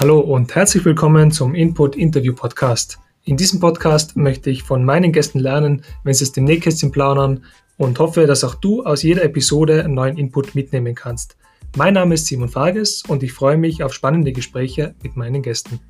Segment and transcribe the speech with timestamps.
[0.00, 3.00] Hallo und herzlich willkommen zum Input Interview Podcast.
[3.24, 7.44] In diesem Podcast möchte ich von meinen Gästen lernen, wenn sie es dem Nähkästchen plaudern
[7.78, 11.36] und hoffe, dass auch du aus jeder Episode einen neuen Input mitnehmen kannst.
[11.76, 15.80] Mein Name ist Simon Farges und ich freue mich auf spannende Gespräche mit meinen Gästen.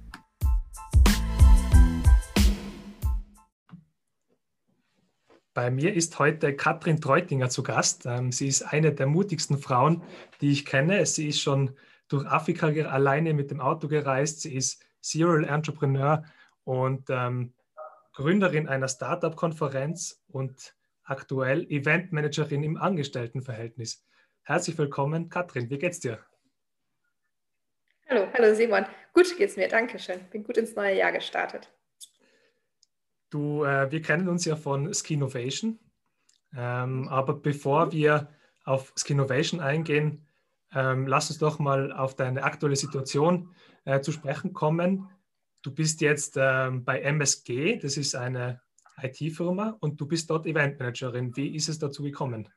[5.52, 8.06] Bei mir ist heute Katrin Treutinger zu Gast.
[8.06, 10.00] Ähm, sie ist eine der mutigsten Frauen,
[10.40, 11.04] die ich kenne.
[11.04, 11.72] Sie ist schon
[12.08, 14.40] durch Afrika alleine mit dem Auto gereist.
[14.40, 16.24] Sie ist Serial Entrepreneur
[16.64, 17.52] und ähm,
[18.14, 24.04] Gründerin einer Startup-Konferenz und aktuell Eventmanagerin im Angestelltenverhältnis.
[24.42, 25.70] Herzlich willkommen, Katrin.
[25.70, 26.18] Wie geht's dir?
[28.08, 28.86] Hallo, hallo Simon.
[29.12, 30.20] Gut geht's mir, danke schön.
[30.30, 31.70] Bin gut ins neue Jahr gestartet.
[33.30, 35.78] Du, äh, wir kennen uns ja von Skinovation.
[36.56, 38.28] Ähm, aber bevor wir
[38.64, 40.26] auf Skinovation eingehen,
[40.74, 45.08] ähm, lass uns doch mal auf deine aktuelle Situation äh, zu sprechen kommen.
[45.62, 48.60] Du bist jetzt ähm, bei MSG, das ist eine
[49.02, 51.36] IT-Firma, und du bist dort Eventmanagerin.
[51.36, 52.48] Wie ist es dazu gekommen?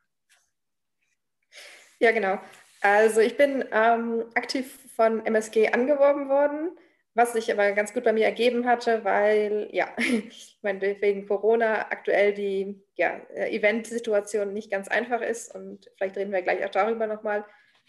[1.98, 2.38] Ja, genau.
[2.80, 6.76] Also ich bin ähm, aktiv von MSG angeworben worden,
[7.14, 11.86] was sich aber ganz gut bei mir ergeben hatte, weil, ja, ich meine, wegen Corona
[11.90, 17.06] aktuell die ja, Event-Situation nicht ganz einfach ist und vielleicht reden wir gleich auch darüber
[17.06, 17.44] nochmal.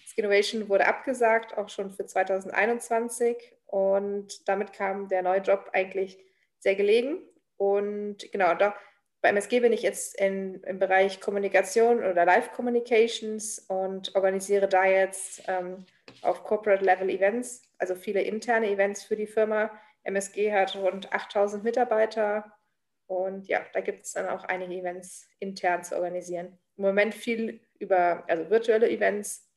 [0.08, 6.18] Skinnovation wurde abgesagt, auch schon für 2021 und damit kam der neue Job eigentlich
[6.60, 7.18] sehr gelegen.
[7.58, 8.76] Und genau, da,
[9.22, 14.86] bei MSG bin ich jetzt in, im Bereich Kommunikation oder Live Communications und organisiere da
[14.86, 15.86] jetzt ähm,
[16.22, 19.72] auf Corporate Level Events, also viele interne Events für die Firma.
[20.04, 22.52] MSG hat rund 8000 Mitarbeiter
[23.08, 26.58] und ja, da gibt es dann auch einige Events intern zu organisieren.
[26.78, 29.48] Im Moment viel über also virtuelle Events,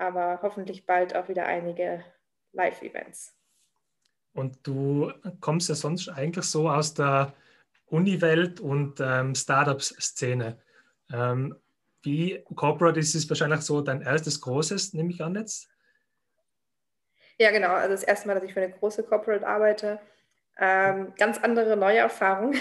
[0.00, 2.04] aber hoffentlich bald auch wieder einige
[2.52, 3.36] Live-Events.
[4.32, 7.32] Und du kommst ja sonst eigentlich so aus der
[7.86, 10.58] Uni-Welt und ähm, Startups-Szene.
[11.12, 11.56] Ähm,
[12.02, 15.68] wie Corporate ist es wahrscheinlich so dein erstes großes, nehme ich an jetzt?
[17.38, 17.72] Ja, genau.
[17.72, 19.98] Also das erste Mal, dass ich für eine große Corporate arbeite.
[20.58, 22.54] Ähm, ganz andere neue Erfahrung.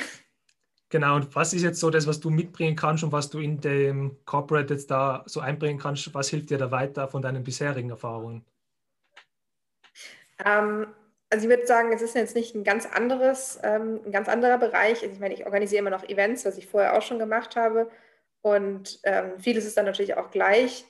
[0.89, 3.61] Genau, und was ist jetzt so das, was du mitbringen kannst und was du in
[3.61, 6.11] dem Corporate jetzt da so einbringen kannst?
[6.15, 8.43] Was hilft dir da weiter von deinen bisherigen Erfahrungen?
[10.43, 10.87] Ähm,
[11.29, 14.57] also ich würde sagen, es ist jetzt nicht ein ganz anderes, ähm, ein ganz anderer
[14.57, 15.03] Bereich.
[15.03, 17.91] Also ich meine, ich organisiere immer noch Events, was ich vorher auch schon gemacht habe.
[18.41, 20.85] Und ähm, vieles ist dann natürlich auch gleich.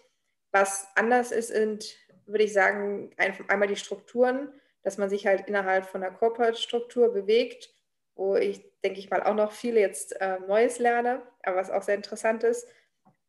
[0.52, 1.94] Was anders ist, sind,
[2.26, 4.50] würde ich sagen, ein, einmal die Strukturen,
[4.82, 7.74] dass man sich halt innerhalb von der Corporate-Struktur bewegt
[8.20, 11.82] wo ich, denke ich mal, auch noch viel jetzt äh, Neues lerne, aber was auch
[11.82, 12.68] sehr interessant ist.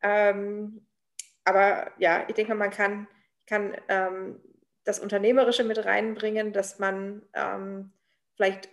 [0.02, 0.86] Ähm,
[1.44, 3.08] aber ja, ich denke, man kann,
[3.46, 4.40] kann ähm,
[4.84, 7.92] das Unternehmerische mit reinbringen, dass man ähm,
[8.34, 8.68] vielleicht,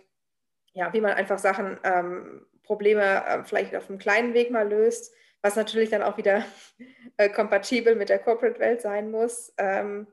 [0.72, 5.12] ja, wie man einfach Sachen, ähm, Probleme äh, vielleicht auf einem kleinen Weg mal löst,
[5.42, 6.44] was natürlich dann auch wieder
[7.16, 9.52] äh, kompatibel mit der Corporate-Welt sein muss.
[9.58, 10.06] Ähm,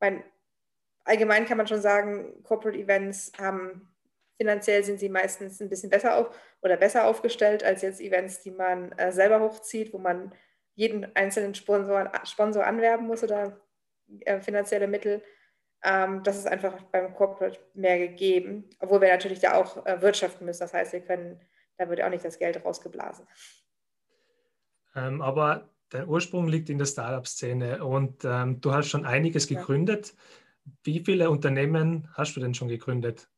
[0.00, 0.22] mein,
[1.04, 3.91] allgemein kann man schon sagen, Corporate Events haben
[4.42, 8.50] Finanziell sind sie meistens ein bisschen besser auf oder besser aufgestellt als jetzt Events, die
[8.50, 10.32] man äh, selber hochzieht, wo man
[10.74, 13.60] jeden einzelnen Sponsor, Sponsor anwerben muss oder
[14.22, 15.22] äh, finanzielle Mittel.
[15.84, 20.44] Ähm, das ist einfach beim Corporate mehr gegeben, obwohl wir natürlich da auch äh, wirtschaften
[20.44, 20.62] müssen.
[20.62, 21.40] Das heißt, wir können,
[21.78, 23.28] da wird auch nicht das Geld rausgeblasen.
[24.96, 30.14] Ähm, aber dein Ursprung liegt in der Startup-Szene und ähm, du hast schon einiges gegründet.
[30.64, 30.72] Ja.
[30.82, 33.28] Wie viele Unternehmen hast du denn schon gegründet?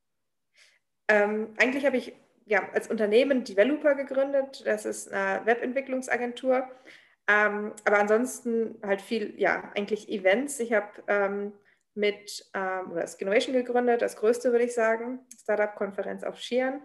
[1.09, 2.15] Ähm, eigentlich habe ich
[2.47, 4.63] ja, als Unternehmen Developer gegründet.
[4.67, 6.69] Das ist eine Webentwicklungsagentur.
[7.27, 10.61] Ähm, aber ansonsten halt viel, ja, eigentlich Events.
[10.61, 11.53] Ich habe ähm,
[11.95, 16.83] mit ähm, oder Skinnovation gegründet, das größte würde ich sagen, Startup-Konferenz auf Skiern.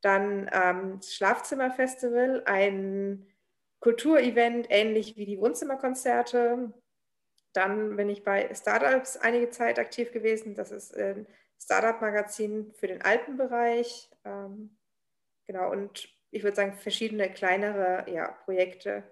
[0.00, 3.26] Dann ähm, Schlafzimmerfestival, ein
[3.80, 6.72] Kulturevent, ähnlich wie die Wohnzimmerkonzerte.
[7.52, 10.54] Dann bin ich bei Startups einige Zeit aktiv gewesen.
[10.54, 11.26] Das ist ein
[11.62, 14.10] Startup-Magazin für den Alpenbereich.
[14.24, 14.76] Ähm,
[15.46, 19.04] genau, und ich würde sagen, verschiedene kleinere ja, Projekte.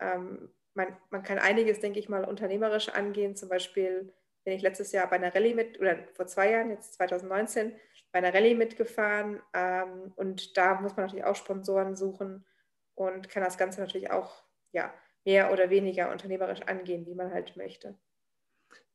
[0.00, 3.36] Ähm, man, man kann einiges, denke ich mal, unternehmerisch angehen.
[3.36, 4.12] Zum Beispiel
[4.44, 7.72] bin ich letztes Jahr bei einer Rallye mit, oder vor zwei Jahren, jetzt 2019,
[8.12, 9.40] bei einer Rallye mitgefahren.
[9.52, 12.46] Ähm, und da muss man natürlich auch Sponsoren suchen
[12.94, 14.92] und kann das Ganze natürlich auch ja,
[15.24, 17.98] mehr oder weniger unternehmerisch angehen, wie man halt möchte.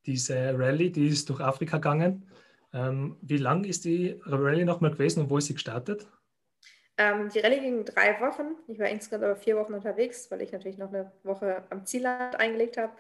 [0.06, 2.30] Diese Rallye, die ist durch Afrika gegangen.
[2.74, 6.07] Ähm, wie lang ist die Rallye nochmal gewesen und wo ist sie gestartet?
[6.98, 8.56] Ähm, die Rallye ging drei Wochen.
[8.68, 12.36] Ich war insgesamt aber vier Wochen unterwegs, weil ich natürlich noch eine Woche am Zielland
[12.36, 12.94] eingelegt habe.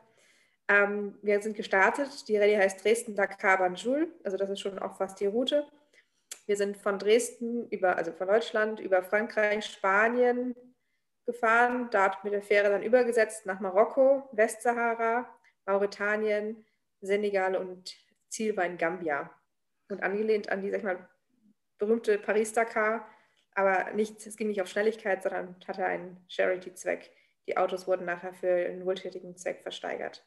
[0.67, 2.27] Ähm, wir sind gestartet.
[2.27, 4.07] Die Rallye heißt Dresden-Dakar-Banjul.
[4.23, 5.67] Also das ist schon auch fast die Route.
[6.45, 10.55] Wir sind von Dresden über, also von Deutschland über Frankreich, Spanien
[11.25, 15.29] gefahren, dort mit der Fähre dann übergesetzt nach Marokko, Westsahara,
[15.67, 16.65] Mauretanien,
[17.01, 17.95] Senegal und
[18.29, 19.29] Ziel war in Gambia.
[19.89, 21.09] Und angelehnt an die, sag ich mal,
[21.77, 23.07] berühmte Paris-Dakar,
[23.53, 27.11] aber nicht, es ging nicht auf Schnelligkeit, sondern hatte einen Charity-Zweck.
[27.47, 30.25] Die Autos wurden nachher für einen wohltätigen Zweck versteigert.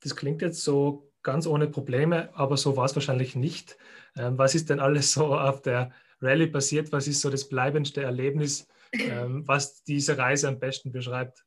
[0.00, 3.76] Das klingt jetzt so ganz ohne Probleme, aber so war es wahrscheinlich nicht.
[4.16, 6.92] Ähm, was ist denn alles so auf der Rallye passiert?
[6.92, 11.44] Was ist so das bleibendste Erlebnis, ähm, was diese Reise am besten beschreibt?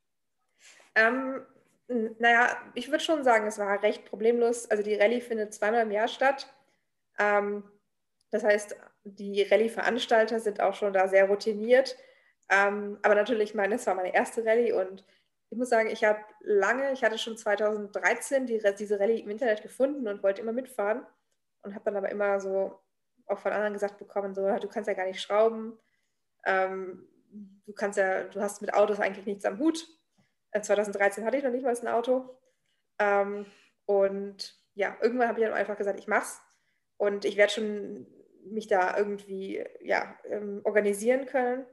[0.94, 1.42] Ähm,
[2.18, 4.70] naja, ich würde schon sagen, es war recht problemlos.
[4.70, 6.53] Also die Rallye findet zweimal im Jahr statt.
[7.18, 7.64] Ähm,
[8.30, 11.96] das heißt, die Rallye-Veranstalter sind auch schon da sehr routiniert.
[12.50, 15.04] Ähm, aber natürlich, meine, es war meine erste Rallye und
[15.50, 19.62] ich muss sagen, ich habe lange, ich hatte schon 2013 die, diese Rallye im Internet
[19.62, 21.06] gefunden und wollte immer mitfahren
[21.62, 22.80] und habe dann aber immer so
[23.26, 25.78] auch von anderen gesagt bekommen, so, du kannst ja gar nicht schrauben,
[26.44, 27.08] ähm,
[27.66, 29.86] du kannst ja, du hast mit Autos eigentlich nichts am Hut.
[30.60, 32.38] 2013 äh, hatte ich noch nicht mal ein Auto.
[32.98, 33.46] Ähm,
[33.86, 36.42] und ja, irgendwann habe ich dann einfach gesagt, ich mach's
[37.04, 38.06] und ich werde schon
[38.46, 41.66] mich da irgendwie ja, ähm, organisieren können.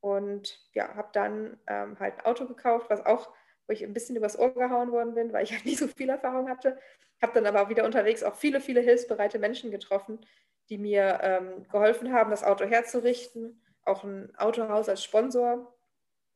[0.00, 3.30] Und ja, habe dann ähm, halt ein Auto gekauft, was auch,
[3.66, 6.08] wo ich ein bisschen übers Ohr gehauen worden bin, weil ich halt nicht so viel
[6.08, 6.78] Erfahrung hatte.
[7.22, 10.20] Habe dann aber wieder unterwegs auch viele, viele hilfsbereite Menschen getroffen,
[10.68, 13.62] die mir ähm, geholfen haben, das Auto herzurichten.
[13.84, 15.74] Auch ein Autohaus als Sponsor.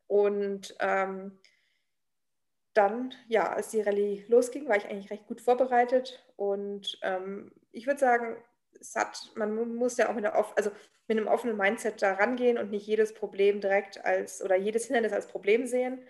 [0.07, 1.39] Und ähm,
[2.79, 6.25] dann, ja, als die Rallye losging, war ich eigentlich recht gut vorbereitet.
[6.37, 8.37] Und ähm, ich würde sagen,
[8.81, 10.71] es hat, man muss ja auch mit, einer, also
[11.09, 15.13] mit einem offenen Mindset da rangehen und nicht jedes Problem direkt als oder jedes Hindernis
[15.13, 16.01] als Problem sehen.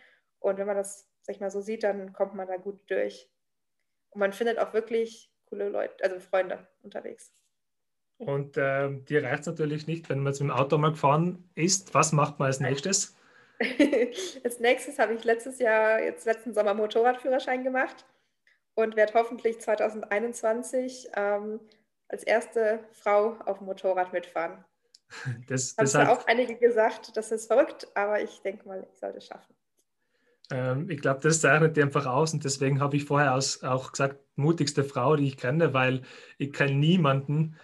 [0.40, 3.30] Und wenn man das, sag ich mal, so sieht, dann kommt man da gut durch.
[4.10, 7.32] Und man findet auch wirklich coole Leute, also Freunde unterwegs.
[8.18, 11.48] Und äh, dir reicht es natürlich nicht, wenn man jetzt mit dem Auto mal gefahren
[11.54, 11.94] ist.
[11.94, 13.16] Was macht man als nächstes?
[14.44, 18.06] als nächstes habe ich letztes Jahr, jetzt letzten Sommer Motorradführerschein gemacht
[18.74, 21.60] und werde hoffentlich 2021 ähm,
[22.08, 24.64] als erste Frau auf dem Motorrad mitfahren.
[25.48, 29.16] Das, das haben auch einige gesagt, das ist verrückt, aber ich denke mal, ich sollte
[29.16, 29.54] es schaffen.
[30.50, 33.92] Ähm, ich glaube, das zeichnet die einfach aus und deswegen habe ich vorher aus, auch
[33.92, 36.02] gesagt, mutigste Frau, die ich kenne, weil
[36.36, 37.56] ich kenne niemanden,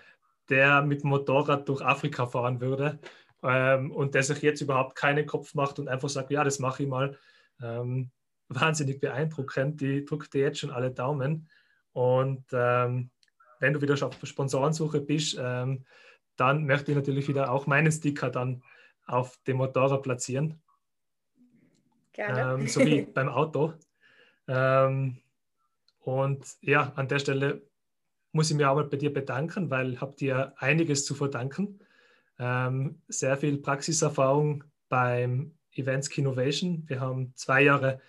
[0.48, 2.98] der mit dem Motorrad durch Afrika fahren würde
[3.44, 6.82] ähm, und der sich jetzt überhaupt keinen Kopf macht und einfach sagt, ja, das mache
[6.82, 7.16] ich mal.
[7.62, 8.10] Ähm,
[8.48, 11.48] wahnsinnig beeindruckend, die drückt dir jetzt schon alle Daumen
[11.92, 13.10] und ähm,
[13.60, 15.84] wenn du wieder auf Sponsorensuche bist, ähm,
[16.36, 18.62] dann möchte ich natürlich wieder auch meinen Sticker dann
[19.06, 20.60] auf dem Motorrad platzieren.
[22.12, 22.62] Gerne.
[22.62, 23.74] Ähm, so wie beim Auto.
[24.48, 25.18] Ähm,
[26.00, 27.62] und ja, an der Stelle
[28.32, 31.80] muss ich mich auch mal bei dir bedanken, weil ich habe dir einiges zu verdanken.
[32.38, 36.84] Ähm, sehr viel Praxiserfahrung beim Events Innovation.
[36.86, 38.00] Wir haben zwei Jahre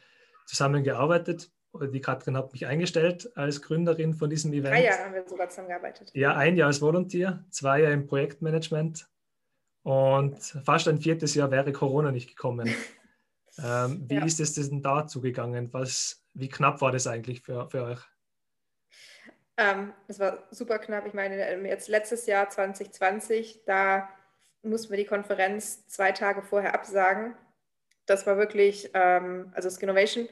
[0.45, 1.51] zusammengearbeitet
[1.81, 4.75] die Katrin hat mich eingestellt als Gründerin von diesem Event.
[4.75, 6.11] Drei Jahre haben wir sogar zusammengearbeitet.
[6.13, 9.07] Ja, ein Jahr als Volunteer, zwei Jahre im Projektmanagement
[9.83, 12.73] und fast ein viertes Jahr wäre Corona nicht gekommen.
[13.63, 14.25] ähm, wie ja.
[14.25, 15.73] ist es denn dazu gegangen?
[15.73, 17.99] Was, wie knapp war das eigentlich für, für euch?
[19.57, 21.05] Ähm, das war super knapp.
[21.05, 24.09] Ich meine, jetzt letztes Jahr 2020, da
[24.65, 27.35] mussten wir die Konferenz zwei Tage vorher absagen.
[28.05, 30.27] Das war wirklich, ähm, also Skinnovation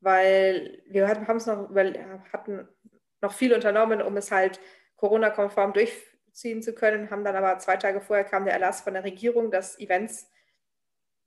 [0.00, 1.84] weil wir haben es noch über,
[2.32, 2.68] hatten
[3.20, 4.60] noch viel unternommen, um es halt
[4.96, 9.04] Corona-konform durchziehen zu können, haben dann aber zwei Tage vorher kam der Erlass von der
[9.04, 10.30] Regierung, dass Events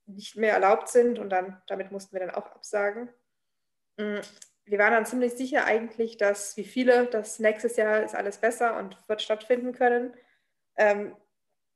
[0.06, 3.10] nicht mehr erlaubt sind und dann damit mussten wir dann auch absagen.
[3.98, 4.20] Mm,
[4.64, 8.76] wir waren dann ziemlich sicher eigentlich, dass wie viele, dass nächstes Jahr ist alles besser
[8.78, 10.14] und wird stattfinden können.
[10.76, 11.14] Ähm,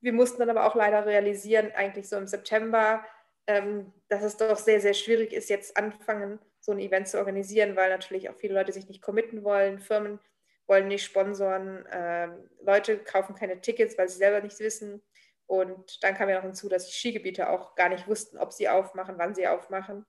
[0.00, 3.04] wir mussten dann aber auch leider realisieren, eigentlich so im September,
[3.46, 7.76] ähm, dass es doch sehr, sehr schwierig ist, jetzt anfangen, so ein Event zu organisieren,
[7.76, 10.18] weil natürlich auch viele Leute sich nicht committen wollen, Firmen
[10.66, 12.28] wollen nicht sponsoren, äh,
[12.62, 15.02] Leute kaufen keine Tickets, weil sie selber nichts wissen.
[15.46, 18.68] Und dann kam ja noch hinzu, dass die Skigebiete auch gar nicht wussten, ob sie
[18.68, 20.04] aufmachen, wann sie aufmachen.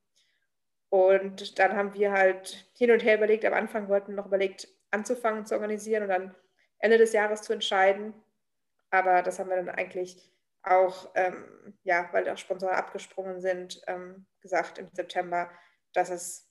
[0.89, 3.45] Und dann haben wir halt hin und her überlegt.
[3.45, 6.35] Am Anfang wollten wir noch überlegt, anzufangen zu organisieren und dann
[6.79, 8.13] Ende des Jahres zu entscheiden.
[8.89, 10.31] Aber das haben wir dann eigentlich
[10.63, 15.49] auch, ähm, ja, weil auch Sponsoren abgesprungen sind, ähm, gesagt im September,
[15.93, 16.49] dass es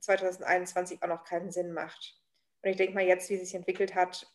[0.00, 2.20] 2021 auch noch keinen Sinn macht.
[2.62, 4.26] Und ich denke mal, jetzt, wie es sich entwickelt hat,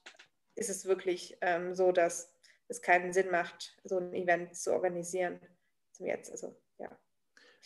[0.55, 2.33] ist es wirklich ähm, so, dass
[2.67, 5.39] es keinen Sinn macht, so ein Event zu organisieren
[5.91, 6.31] zum Jetzt.
[6.31, 6.89] Also, ja.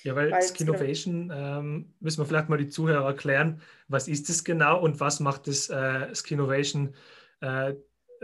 [0.04, 4.44] Ja, weil, weil Skinovation, ähm, müssen wir vielleicht mal die Zuhörer erklären, was ist das
[4.44, 6.96] genau und was macht das äh, Skinovation
[7.42, 7.74] äh,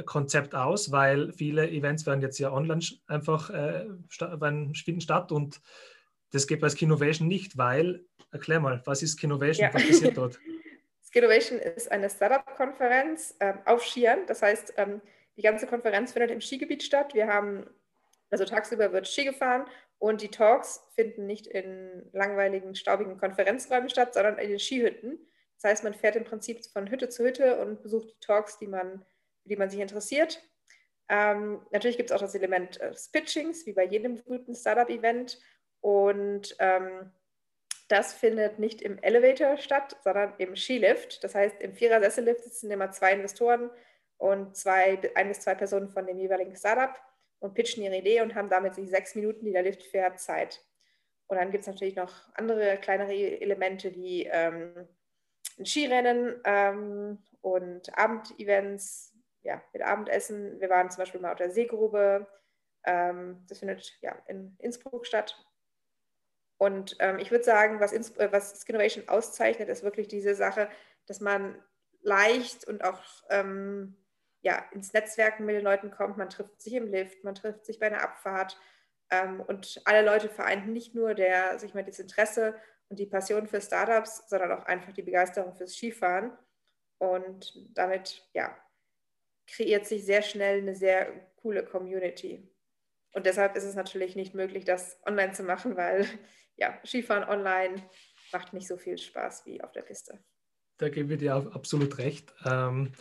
[0.06, 3.86] Konzept aus, weil viele Events werden jetzt ja online einfach äh,
[4.74, 5.62] finden statt und
[6.32, 9.74] das geht bei Skinovation nicht, weil, erklär mal, was ist Skinovation, ja.
[9.74, 10.40] was passiert dort?
[11.04, 15.00] Skinovation ist eine Startup-Konferenz äh, auf Skiern, das heißt, ähm,
[15.38, 17.14] die ganze Konferenz findet im Skigebiet statt.
[17.14, 17.66] Wir haben,
[18.30, 19.66] also tagsüber wird Ski gefahren
[20.00, 25.20] und die Talks finden nicht in langweiligen, staubigen Konferenzräumen statt, sondern in den Skihütten.
[25.62, 28.68] Das heißt, man fährt im Prinzip von Hütte zu Hütte und besucht die Talks, die
[28.68, 29.06] man
[29.44, 30.42] für die man sich interessiert.
[31.10, 35.40] Ähm, natürlich gibt es auch das Element äh, des Pitchings, wie bei jedem guten Startup-Event.
[35.82, 37.12] Und ähm,
[37.90, 41.24] das findet nicht im Elevator statt, sondern im Skilift.
[41.24, 43.70] Das heißt, im Vierer-Sessellift sitzen immer zwei Investoren
[44.18, 46.96] und zwei, ein bis zwei Personen von dem jeweiligen Startup
[47.40, 50.64] und pitchen ihre Idee und haben damit die sechs Minuten, die der Lift fährt, Zeit.
[51.28, 54.88] Und dann gibt es natürlich noch andere kleinere Elemente wie ähm,
[55.60, 59.13] ein Skirennen ähm, und Abendevents,
[59.44, 60.60] ja, mit Abendessen.
[60.60, 62.28] Wir waren zum Beispiel mal auf der Seegrube.
[62.86, 65.44] Ähm, das findet ja in Innsbruck statt.
[66.58, 70.70] Und ähm, ich würde sagen, was, Ins äh, was Skinnovation auszeichnet, ist wirklich diese Sache,
[71.08, 71.62] dass man
[72.02, 73.98] leicht und auch ähm,
[74.42, 76.18] ja, ins Netzwerken mit den Leuten kommt.
[76.18, 78.58] Man trifft sich im Lift, man trifft sich bei einer Abfahrt.
[79.10, 82.56] Ähm, und alle Leute vereinten nicht nur der, sich mal das Interesse
[82.90, 86.38] und die Passion für Startups, sondern auch einfach die Begeisterung fürs Skifahren.
[86.98, 88.56] Und damit ja,
[89.48, 92.50] kreiert sich sehr schnell eine sehr coole Community.
[93.14, 96.06] Und deshalb ist es natürlich nicht möglich, das online zu machen, weil
[96.56, 97.76] ja, Skifahren online
[98.32, 100.20] macht nicht so viel Spaß wie auf der Piste.
[100.78, 102.34] Da gebe ich dir absolut recht.
[102.46, 102.94] Ähm,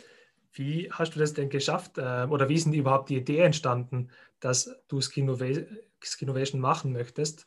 [0.53, 4.11] wie hast du das denn geschafft äh, oder wie ist denn überhaupt die Idee entstanden,
[4.41, 7.47] dass du Skinovation machen möchtest?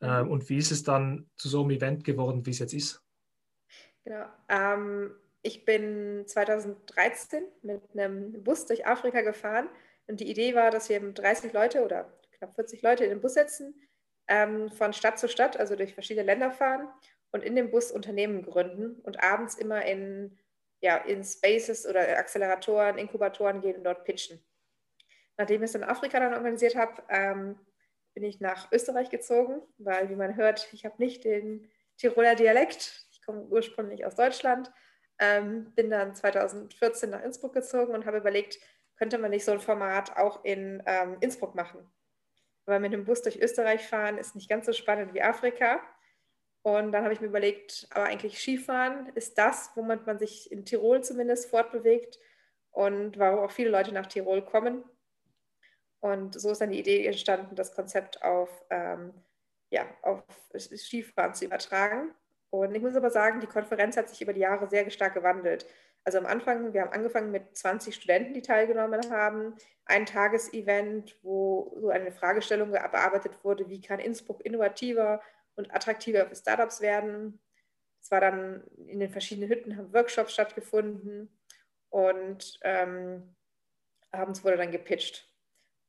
[0.00, 3.02] Äh, und wie ist es dann zu so einem Event geworden, wie es jetzt ist?
[4.04, 4.26] Genau.
[4.48, 5.16] Ähm,
[5.46, 9.68] ich bin 2013 mit einem Bus durch Afrika gefahren
[10.08, 13.34] und die Idee war, dass wir 30 Leute oder knapp 40 Leute in den Bus
[13.34, 13.80] setzen,
[14.26, 16.88] ähm, von Stadt zu Stadt, also durch verschiedene Länder fahren
[17.30, 20.36] und in dem Bus Unternehmen gründen und abends immer in,
[20.80, 24.44] ja, in Spaces oder Acceleratoren, Inkubatoren gehen und dort pitchen.
[25.36, 27.56] Nachdem ich es in Afrika dann organisiert habe, ähm,
[28.14, 33.06] bin ich nach Österreich gezogen, weil, wie man hört, ich habe nicht den Tiroler Dialekt.
[33.12, 34.72] Ich komme ursprünglich aus Deutschland
[35.18, 38.58] ähm, bin dann 2014 nach Innsbruck gezogen und habe überlegt,
[38.96, 41.90] könnte man nicht so ein Format auch in ähm, Innsbruck machen.
[42.66, 45.80] Aber mit dem Bus durch Österreich fahren ist nicht ganz so spannend wie Afrika.
[46.62, 50.64] Und dann habe ich mir überlegt, aber eigentlich Skifahren ist das, womit man sich in
[50.64, 52.18] Tirol zumindest fortbewegt
[52.72, 54.82] und warum auch viele Leute nach Tirol kommen.
[56.00, 59.14] Und so ist dann die Idee entstanden, das Konzept auf, ähm,
[59.70, 60.24] ja, auf
[60.56, 62.12] Skifahren zu übertragen.
[62.60, 65.66] Und ich muss aber sagen, die Konferenz hat sich über die Jahre sehr stark gewandelt.
[66.04, 71.76] Also am Anfang, wir haben angefangen mit 20 Studenten, die teilgenommen haben, ein Tagesevent, wo
[71.80, 75.20] so eine Fragestellung bearbeitet wurde, wie kann Innsbruck innovativer
[75.56, 77.40] und attraktiver für Startups werden.
[78.00, 81.36] Es war dann in den verschiedenen Hütten, haben Workshops stattgefunden
[81.90, 83.34] und ähm,
[84.12, 85.28] abends wurde dann gepitcht.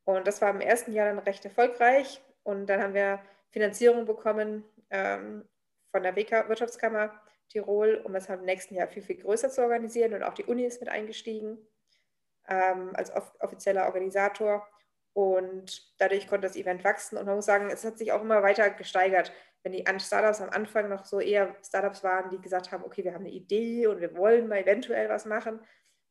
[0.04, 3.20] Und das war im ersten Jahr dann recht erfolgreich und dann haben wir
[3.52, 5.48] Finanzierung bekommen ähm,
[5.92, 9.62] von der WK Wirtschaftskammer Tirol, um es halt im nächsten Jahr viel, viel größer zu
[9.62, 10.14] organisieren.
[10.14, 11.58] Und auch die Uni ist mit eingestiegen
[12.48, 14.68] ähm, als off offizieller Organisator.
[15.14, 17.18] Und dadurch konnte das Event wachsen.
[17.18, 19.32] Und man muss sagen, es hat sich auch immer weiter gesteigert.
[19.64, 23.14] Wenn die Startups am Anfang noch so eher Startups waren, die gesagt haben, okay, wir
[23.14, 25.60] haben eine Idee und wir wollen mal eventuell was machen,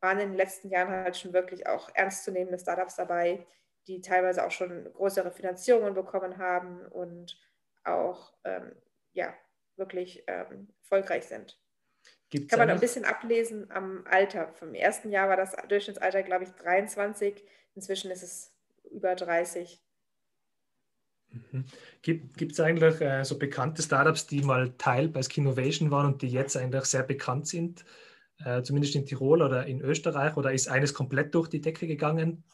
[0.00, 3.46] waren in den letzten Jahren halt schon wirklich auch ernstzunehmende Startups dabei,
[3.86, 7.38] die teilweise auch schon größere Finanzierungen bekommen haben und
[7.84, 8.74] auch ähm,
[9.12, 9.32] ja,
[9.76, 11.58] wirklich ähm, erfolgreich sind.
[12.28, 14.52] Gibt's Kann man ein bisschen ablesen am Alter.
[14.54, 17.44] Vom ersten Jahr war das Durchschnittsalter, glaube ich, 23.
[17.74, 18.52] Inzwischen ist es
[18.90, 19.80] über 30.
[21.30, 21.64] Mhm.
[22.02, 26.28] Gibt es eigentlich äh, so bekannte Startups, die mal Teil bei Skinovation waren und die
[26.28, 27.84] jetzt eigentlich sehr bekannt sind,
[28.44, 30.36] äh, zumindest in Tirol oder in Österreich?
[30.36, 32.44] Oder ist eines komplett durch die Decke gegangen?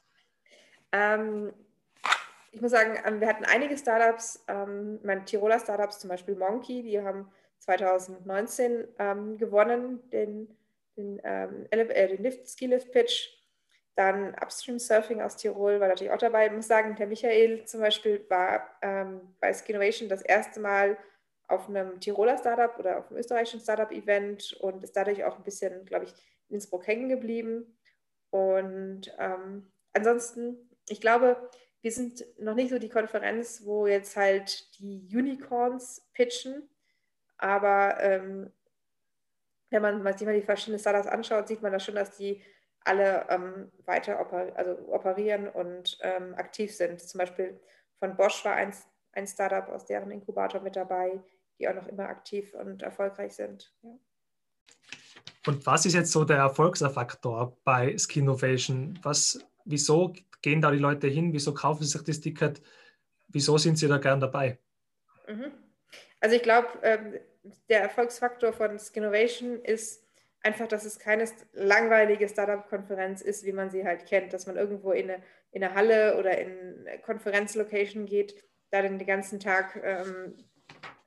[0.93, 1.53] Ähm,
[2.53, 6.83] ich muss sagen, ähm, wir hatten einige Startups, ähm, meine Tiroler Startups, zum Beispiel Monkey,
[6.83, 7.31] die haben
[7.61, 10.55] 2019 ähm, gewonnen, den,
[10.97, 13.31] den, ähm, äh, den Lift, Ski Lift Pitch.
[13.95, 16.47] Dann Upstream Surfing aus Tirol war natürlich auch dabei.
[16.47, 20.97] Ich muss sagen, der Michael zum Beispiel war ähm, bei Skinovation das erste Mal
[21.49, 25.85] auf einem Tiroler Startup oder auf einem österreichischen Startup-Event und ist dadurch auch ein bisschen,
[25.85, 26.13] glaube ich,
[26.49, 27.79] in Innsbruck hängen geblieben.
[28.31, 31.51] Und ähm, ansonsten, ich glaube,
[31.83, 36.69] wir sind noch nicht so die Konferenz, wo jetzt halt die Unicorns pitchen,
[37.37, 38.53] aber ähm,
[39.71, 42.41] wenn man sich mal die verschiedenen Startups anschaut, sieht man da schon, dass die
[42.85, 47.01] alle ähm, weiter oper also operieren und ähm, aktiv sind.
[47.01, 47.61] Zum Beispiel
[47.99, 48.73] von Bosch war ein,
[49.13, 51.23] ein Startup aus deren Inkubator mit dabei,
[51.59, 53.73] die auch noch immer aktiv und erfolgreich sind.
[53.83, 53.99] Ja.
[55.47, 58.99] Und was ist jetzt so der Erfolgsfaktor bei Skinnovation?
[59.03, 60.13] Was, wieso
[60.43, 61.33] gehen da die Leute hin?
[61.33, 62.61] Wieso kaufen sie sich das Ticket?
[63.29, 64.59] Wieso sind sie da gern dabei?
[65.27, 65.53] Mhm.
[66.21, 67.19] Also ich glaube, ähm,
[67.69, 70.05] der Erfolgsfaktor von Skinnovation ist
[70.43, 74.93] einfach, dass es keine langweilige Startup-Konferenz ist, wie man sie halt kennt, dass man irgendwo
[74.93, 79.81] in eine, in eine Halle oder in eine Konferenzlocation geht, da dann den ganzen Tag
[79.83, 80.37] ähm,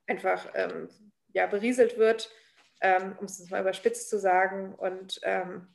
[0.06, 0.88] einfach ähm,
[1.32, 2.30] ja, berieselt wird,
[2.80, 5.74] ähm, um es mal überspitzt zu sagen, und ähm,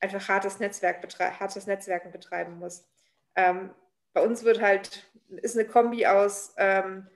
[0.00, 2.86] einfach hartes, Netzwerk hartes Netzwerken betreiben muss.
[3.38, 3.70] Ähm,
[4.14, 7.06] bei uns wird halt, ist eine Kombi aus ähm,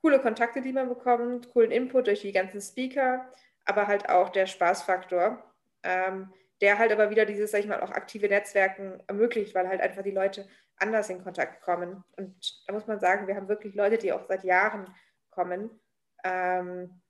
[0.00, 3.30] coole Kontakte, die man bekommt, coolen Input durch die ganzen Speaker,
[3.66, 5.44] aber halt auch der Spaßfaktor,
[5.82, 9.82] ähm, der halt aber wieder dieses, sag ich mal, auch aktive Netzwerken ermöglicht, weil halt
[9.82, 12.02] einfach die Leute anders in Kontakt kommen.
[12.16, 14.88] Und da muss man sagen, wir haben wirklich Leute, die auch seit Jahren
[15.28, 15.68] kommen
[16.24, 17.02] ähm,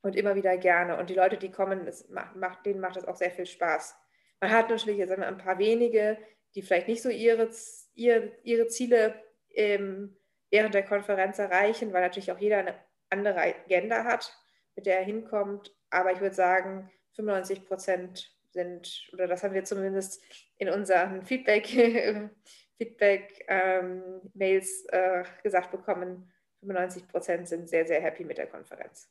[0.00, 0.96] und immer wieder gerne.
[0.96, 3.94] Und die Leute, die kommen, es macht, denen macht es auch sehr viel Spaß.
[4.40, 6.16] Man hat natürlich jetzt ein paar wenige,
[6.54, 7.50] die vielleicht nicht so ihre,
[7.94, 9.14] ihre, ihre Ziele
[9.54, 10.16] ähm,
[10.50, 12.74] während der Konferenz erreichen, weil natürlich auch jeder eine
[13.10, 14.32] andere Agenda hat,
[14.76, 15.74] mit der er hinkommt.
[15.90, 20.22] Aber ich würde sagen, 95 Prozent sind, oder das haben wir zumindest
[20.58, 21.66] in unseren Feedback,
[22.78, 26.30] Feedback ähm, äh, gesagt bekommen,
[26.60, 29.08] 95 Prozent sind sehr, sehr happy mit der Konferenz.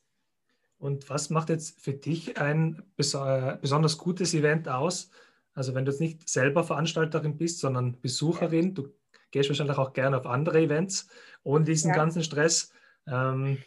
[0.78, 5.10] Und was macht jetzt für dich ein besonders gutes Event aus?
[5.54, 8.92] Also wenn du jetzt nicht selber Veranstalterin bist, sondern Besucherin, du
[9.30, 11.08] gehst wahrscheinlich auch gerne auf andere Events
[11.42, 11.96] ohne diesen ja.
[11.96, 12.72] ganzen Stress.
[13.06, 13.62] Ähm,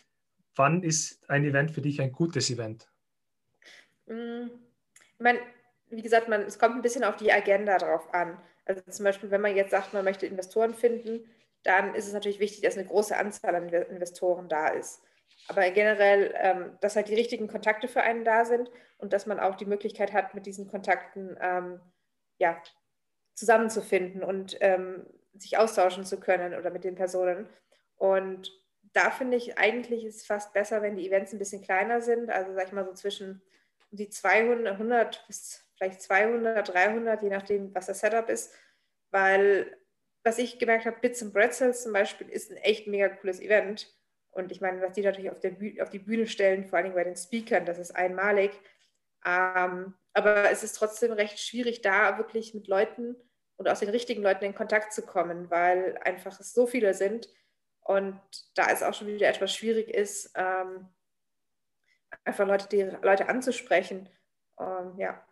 [0.55, 2.89] wann ist ein Event für dich ein gutes Event?
[4.07, 4.47] Mm,
[4.95, 5.39] ich meine,
[5.89, 8.37] wie gesagt, man, es kommt ein bisschen auf die Agenda drauf an.
[8.65, 11.29] Also zum Beispiel, wenn man jetzt sagt, man möchte Investoren finden,
[11.63, 15.01] dann ist es natürlich wichtig, dass eine große Anzahl an Investoren da ist.
[15.47, 19.39] Aber generell, ähm, dass halt die richtigen Kontakte für einen da sind und dass man
[19.39, 21.79] auch die Möglichkeit hat, mit diesen Kontakten ähm,
[22.37, 22.61] ja,
[23.33, 27.47] zusammenzufinden und ähm, sich austauschen zu können oder mit den Personen.
[27.95, 28.51] Und
[28.93, 32.29] da finde ich eigentlich ist es fast besser, wenn die Events ein bisschen kleiner sind.
[32.29, 33.41] Also sag ich mal so zwischen
[33.91, 38.53] die 200, 100 bis vielleicht 200, 300, je nachdem, was das Setup ist.
[39.11, 39.77] Weil
[40.23, 43.93] was ich gemerkt habe, Bits and Bretzels zum Beispiel ist ein echt mega cooles Event.
[44.31, 47.15] Und ich meine, was die natürlich auf, auf die Bühne stellen, vor allem bei den
[47.15, 48.51] Speakern, das ist einmalig.
[49.25, 53.15] Ähm, aber es ist trotzdem recht schwierig, da wirklich mit Leuten
[53.57, 57.27] und aus den richtigen Leuten in Kontakt zu kommen, weil einfach es so viele sind
[57.81, 58.19] und
[58.55, 60.87] da es auch schon wieder etwas schwierig ist, ähm,
[62.23, 64.09] einfach Leute, die Leute anzusprechen.
[64.59, 65.23] Ähm, ja.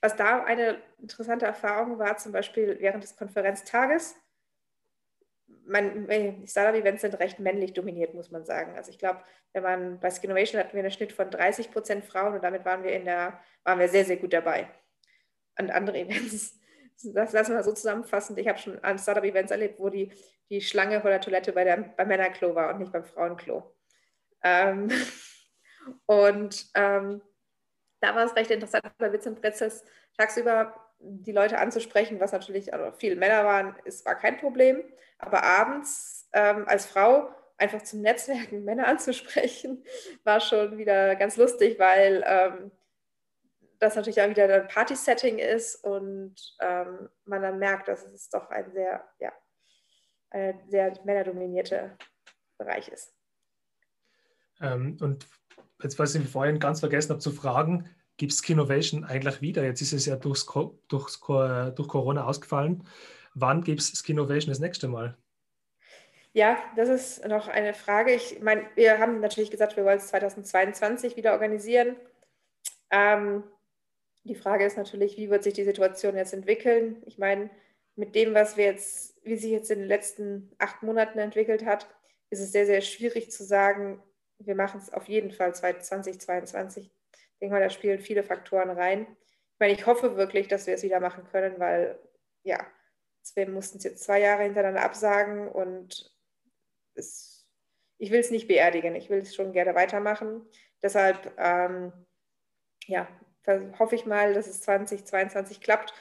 [0.00, 4.16] Was da eine interessante Erfahrung war, zum Beispiel während des Konferenztages,
[5.46, 8.76] die Startup-Events sind recht männlich dominiert, muss man sagen.
[8.76, 9.20] Also ich glaube,
[9.52, 12.82] wenn man bei Skinnovation hatten wir einen Schnitt von 30 Prozent Frauen und damit waren
[12.82, 14.68] wir in der, waren wir sehr, sehr gut dabei.
[15.58, 16.58] Und andere Events,
[17.02, 18.36] das lassen wir so zusammenfassen.
[18.38, 20.12] Ich habe schon an Startup-Events erlebt, wo die,
[20.50, 23.74] die Schlange vor der Toilette bei der, beim Männerklo war und nicht beim Frauenklo.
[24.42, 24.88] Ähm,
[26.06, 27.22] und ähm,
[28.00, 29.84] da war es recht interessant, bei Witz und Pretzels
[30.16, 34.82] tagsüber die Leute anzusprechen, was natürlich also viele Männer waren, ist, war kein Problem.
[35.18, 39.84] Aber abends ähm, als Frau einfach zum Netzwerken Männer anzusprechen,
[40.24, 42.70] war schon wieder ganz lustig, weil ähm,
[43.78, 48.48] das natürlich auch wieder ein Party-Setting ist und ähm, man dann merkt, dass es doch
[48.50, 49.32] ein sehr, ja,
[50.30, 51.96] ein sehr männerdominierter
[52.58, 53.14] Bereich ist.
[54.60, 55.26] Ähm, und
[55.82, 59.64] jetzt, was ich vorhin ganz vergessen habe zu fragen, gibt es Kinovation eigentlich wieder?
[59.64, 60.46] Jetzt ist es ja durchs,
[60.88, 62.86] durchs, durch Corona ausgefallen.
[63.34, 65.16] Wann gibt es Skinovation das nächste Mal?
[66.32, 68.12] Ja, das ist noch eine Frage.
[68.12, 71.96] Ich meine, wir haben natürlich gesagt, wir wollen es 2022 wieder organisieren.
[72.90, 73.44] Ähm,
[74.24, 77.02] die Frage ist natürlich, wie wird sich die Situation jetzt entwickeln?
[77.06, 77.50] Ich meine,
[77.94, 81.88] mit dem, was wir jetzt, wie sich jetzt in den letzten acht Monaten entwickelt hat,
[82.30, 84.02] ist es sehr, sehr schwierig zu sagen,
[84.38, 86.90] wir machen es auf jeden Fall 2022
[87.44, 89.06] denke mal, da spielen viele Faktoren rein.
[89.52, 91.98] Ich meine, ich hoffe wirklich, dass wir es wieder machen können, weil
[92.42, 92.58] ja,
[93.34, 96.10] wir mussten es jetzt zwei Jahre hintereinander absagen und
[96.94, 97.46] es,
[97.98, 98.94] ich will es nicht beerdigen.
[98.94, 100.46] Ich will es schon gerne weitermachen.
[100.82, 101.92] Deshalb ähm,
[102.86, 103.08] ja,
[103.78, 105.92] hoffe ich mal, dass es 2022 klappt.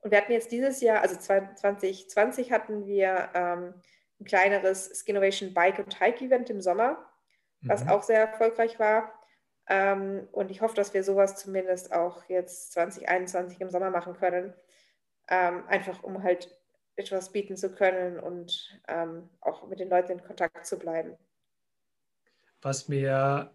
[0.00, 3.74] Und wir hatten jetzt dieses Jahr, also 2020 hatten wir ähm,
[4.20, 7.04] ein kleineres Skinnovation Bike und Hike Event im Sommer,
[7.62, 7.90] was mhm.
[7.90, 9.12] auch sehr erfolgreich war.
[9.68, 14.52] Ähm, und ich hoffe, dass wir sowas zumindest auch jetzt 2021 im Sommer machen können.
[15.28, 16.54] Ähm, einfach um halt
[16.96, 21.16] etwas bieten zu können und ähm, auch mit den Leuten in Kontakt zu bleiben.
[22.60, 23.54] Was mir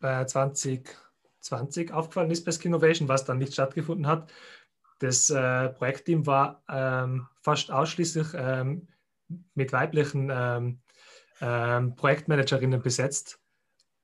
[0.00, 4.32] bei 2020 aufgefallen ist bei Skinnovation, was dann nicht stattgefunden hat,
[4.98, 8.88] das äh, Projektteam war ähm, fast ausschließlich ähm,
[9.54, 10.80] mit weiblichen ähm
[11.40, 13.39] Projektmanagerinnen besetzt.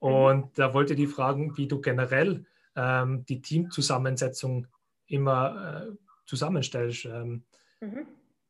[0.01, 0.09] Mhm.
[0.09, 4.67] Und da wollte ich fragen, wie du generell ähm, die Teamzusammensetzung
[5.07, 7.07] immer äh, zusammenstellst.
[7.07, 7.45] Ähm,
[7.81, 8.07] mhm.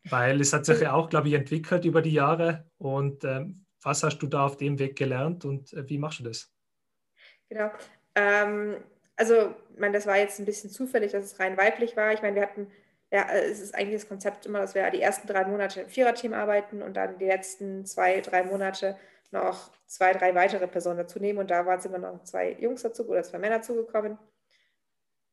[0.08, 2.64] Weil es hat sich ja auch, glaube ich, entwickelt über die Jahre.
[2.78, 3.24] Und
[3.82, 6.52] was hast du da auf dem Weg gelernt und äh, wie machst du das?
[7.48, 7.70] Genau.
[8.16, 8.76] Ähm,
[9.16, 12.12] also, ich meine, das war jetzt ein bisschen zufällig, dass es rein weiblich war.
[12.12, 12.66] Ich meine, wir hatten,
[13.12, 16.34] ja, es ist eigentlich das Konzept immer, dass wir die ersten drei Monate im Viererteam
[16.34, 18.96] arbeiten und dann die letzten zwei, drei Monate
[19.30, 21.38] noch zwei, drei weitere Personen dazu nehmen.
[21.38, 24.18] Und da waren immer noch zwei Jungs dazu oder zwei Männer zugekommen.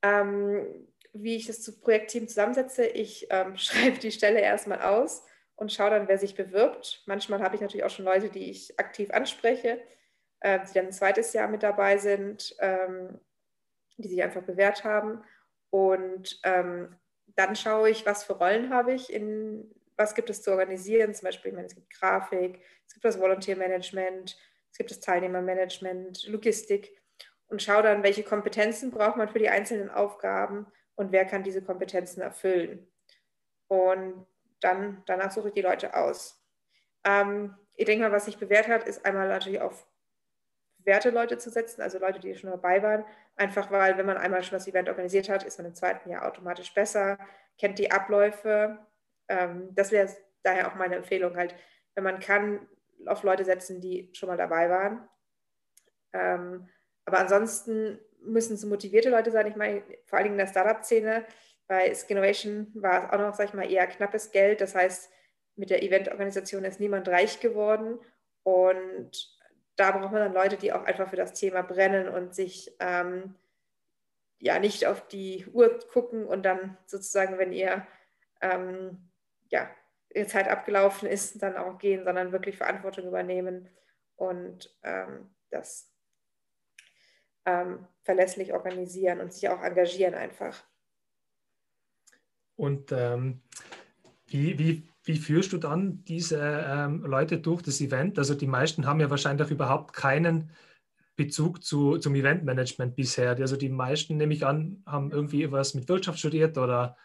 [0.01, 5.23] Ähm, wie ich das Projektteam zusammensetze, ich ähm, schreibe die Stelle erstmal aus
[5.55, 7.03] und schaue dann, wer sich bewirbt.
[7.05, 9.79] Manchmal habe ich natürlich auch schon Leute, die ich aktiv anspreche,
[10.39, 12.55] äh, die dann ein zweites Jahr mit dabei sind.
[12.59, 13.19] Ähm,
[13.97, 15.23] die sich einfach bewährt haben.
[15.69, 16.95] Und ähm,
[17.35, 21.13] dann schaue ich, was für Rollen habe ich, in, was gibt es zu organisieren.
[21.13, 24.37] Zum Beispiel, ich meine, es gibt Grafik, es gibt das Volunteer Management,
[24.71, 26.99] es gibt das Teilnehmermanagement, Logistik
[27.47, 31.61] und schaue dann, welche Kompetenzen braucht man für die einzelnen Aufgaben und wer kann diese
[31.61, 32.87] Kompetenzen erfüllen.
[33.67, 34.25] Und
[34.59, 36.43] dann, danach suche ich die Leute aus.
[37.03, 39.85] Ähm, ich denke mal, was sich bewährt hat, ist einmal natürlich auf
[40.83, 43.05] bewährte Leute zu setzen, also Leute, die schon dabei waren.
[43.35, 46.25] Einfach weil, wenn man einmal schon das Event organisiert hat, ist man im zweiten Jahr
[46.25, 47.17] automatisch besser,
[47.57, 48.79] kennt die Abläufe.
[49.33, 50.09] Ähm, das wäre
[50.43, 51.55] daher auch meine Empfehlung, halt,
[51.95, 52.67] wenn man kann,
[53.05, 55.07] auf Leute setzen, die schon mal dabei waren.
[56.13, 56.69] Ähm,
[57.05, 59.47] aber ansonsten müssen es motivierte Leute sein.
[59.47, 61.25] Ich meine, vor allen Dingen in der Startup-Szene,
[61.67, 64.61] bei Skinnovation war es auch noch, sag ich mal, eher knappes Geld.
[64.61, 65.11] Das heißt,
[65.55, 67.99] mit der Eventorganisation ist niemand reich geworden.
[68.43, 69.11] Und
[69.75, 73.35] da braucht man dann Leute, die auch einfach für das Thema brennen und sich ähm,
[74.39, 77.85] ja nicht auf die Uhr gucken und dann sozusagen, wenn ihr
[78.41, 79.09] ähm,
[79.53, 79.69] ja,
[80.13, 83.69] ihre Zeit abgelaufen ist, dann auch gehen, sondern wirklich Verantwortung übernehmen
[84.15, 85.91] und ähm, das
[87.45, 90.63] ähm, verlässlich organisieren und sich auch engagieren einfach.
[92.55, 93.41] Und ähm,
[94.25, 98.17] wie, wie wie führst du dann diese ähm, Leute durch das Event?
[98.17, 100.49] Also die meisten haben ja wahrscheinlich überhaupt keinen
[101.17, 103.31] Bezug zu, zum Eventmanagement bisher.
[103.31, 106.95] Also die meisten, nehme ich an, haben irgendwie was mit Wirtschaft studiert oder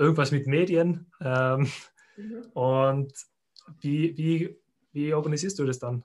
[0.00, 1.06] irgendwas mit Medien.
[1.20, 1.70] Ähm,
[2.16, 2.42] mhm.
[2.54, 3.12] Und
[3.80, 4.58] wie, wie,
[4.92, 6.04] wie organisierst du das dann?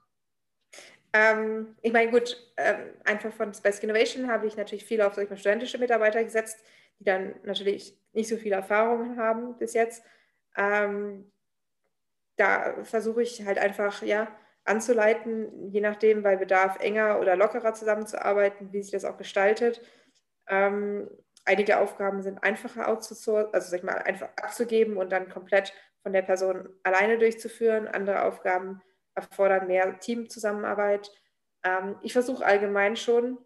[1.14, 5.38] Ähm, ich meine, gut, ähm, einfach von Space Innovation habe ich natürlich viel auf solche
[5.38, 6.62] studentische Mitarbeiter gesetzt,
[7.00, 10.04] die dann natürlich nicht so viel Erfahrung haben bis jetzt.
[10.58, 11.32] Ähm,
[12.36, 14.28] da versuche ich halt einfach ja,
[14.66, 19.82] anzuleiten, je nachdem bei Bedarf enger oder lockerer zusammenzuarbeiten, wie sich das auch gestaltet.
[20.48, 21.10] Ähm,
[21.46, 26.14] einige Aufgaben sind einfacher outzusourcen, also sag ich mal, einfach abzugeben und dann komplett von
[26.14, 27.88] der Person alleine durchzuführen.
[27.88, 28.82] Andere Aufgaben
[29.14, 31.12] erfordern mehr Teamzusammenarbeit.
[31.64, 33.38] Ähm, ich versuche allgemein schon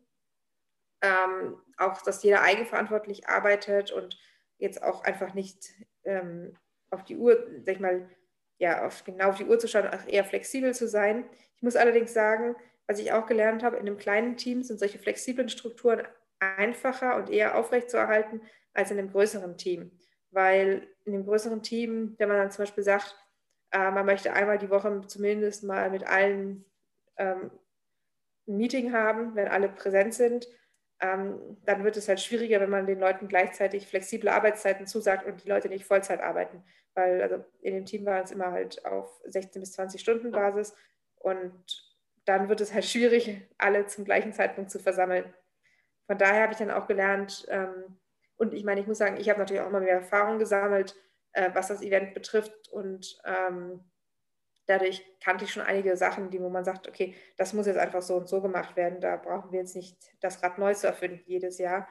[1.02, 4.18] ähm, auch, dass jeder eigenverantwortlich arbeitet und
[4.58, 5.70] jetzt auch einfach nicht
[6.04, 6.58] ähm,
[6.90, 8.10] auf die Uhr, sag ich mal,
[8.58, 11.30] ja, auf, genau auf die Uhr zu schauen, auch eher flexibel zu sein.
[11.56, 12.56] Ich muss allerdings sagen,
[12.88, 16.06] was ich auch gelernt habe, in einem kleinen Team sind solche flexiblen Strukturen
[16.40, 18.42] einfacher und eher aufrechtzuerhalten
[18.74, 19.92] als in einem größeren Team.
[20.32, 23.16] Weil in einem größeren Team, wenn man dann zum Beispiel sagt,
[23.72, 26.66] äh, man möchte einmal die Woche zumindest mal mit allen
[27.18, 27.52] ähm,
[28.48, 30.48] ein Meeting haben, wenn alle präsent sind,
[31.02, 35.44] ähm, dann wird es halt schwieriger, wenn man den Leuten gleichzeitig flexible Arbeitszeiten zusagt und
[35.44, 36.64] die Leute nicht Vollzeit arbeiten.
[36.94, 40.76] Weil also in dem Team war es immer halt auf 16 bis 20 Stunden Basis
[41.16, 41.90] und
[42.26, 45.34] dann wird es halt schwierig, alle zum gleichen Zeitpunkt zu versammeln.
[46.10, 48.00] Von daher habe ich dann auch gelernt, ähm,
[48.36, 50.96] und ich meine, ich muss sagen, ich habe natürlich auch immer mehr Erfahrung gesammelt,
[51.34, 53.84] äh, was das Event betrifft und ähm,
[54.66, 58.02] dadurch kannte ich schon einige Sachen, die, wo man sagt, okay, das muss jetzt einfach
[58.02, 59.02] so und so gemacht werden.
[59.02, 61.88] Da brauchen wir jetzt nicht das Rad neu zu erfinden jedes Jahr.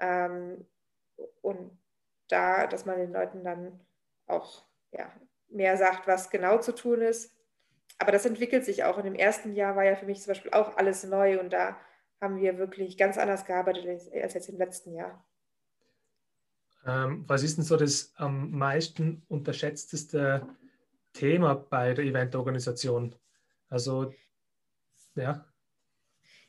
[0.00, 0.66] Ähm,
[1.40, 1.78] und
[2.26, 3.78] da, dass man den Leuten dann
[4.26, 5.12] auch ja,
[5.50, 7.32] mehr sagt, was genau zu tun ist.
[7.98, 8.98] Aber das entwickelt sich auch.
[8.98, 11.76] In dem ersten Jahr war ja für mich zum Beispiel auch alles neu und da
[12.22, 15.22] haben wir wirklich ganz anders gearbeitet als jetzt im letzten Jahr.
[16.86, 20.46] Ähm, was ist denn so das am meisten unterschätzteste
[21.12, 23.14] Thema bei der Eventorganisation?
[23.68, 24.14] Also,
[25.16, 25.44] ja.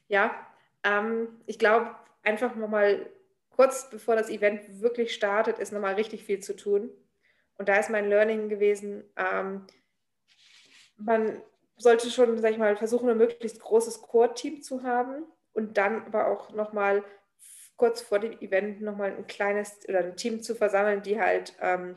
[0.08, 0.48] Ja,
[0.84, 3.10] ähm, ich glaube, einfach nochmal
[3.50, 6.92] kurz bevor das Event wirklich startet, ist nochmal richtig viel zu tun.
[7.58, 9.66] Und da ist mein Learning gewesen, ähm,
[10.98, 11.42] man
[11.78, 16.28] sollte schon, sag ich mal, versuchen, ein möglichst großes Core-Team zu haben und dann aber
[16.28, 17.04] auch nochmal
[17.76, 21.96] kurz vor dem Event nochmal ein kleines oder ein Team zu versammeln, die halt ähm,